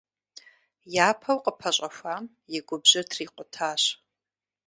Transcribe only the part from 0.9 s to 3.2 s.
Япэу къыпэщӀэхуам и губжьыр